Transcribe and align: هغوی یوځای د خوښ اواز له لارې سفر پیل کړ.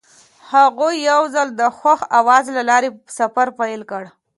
هغوی 0.51 0.95
یوځای 1.09 1.47
د 1.59 1.61
خوښ 1.77 1.99
اواز 2.19 2.45
له 2.57 2.61
لارې 2.69 2.89
سفر 3.17 3.47
پیل 3.59 3.81
کړ. 3.91 4.03